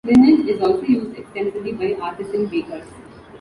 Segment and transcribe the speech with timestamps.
[0.03, 2.87] Linen is also used extensively by artisan bakers.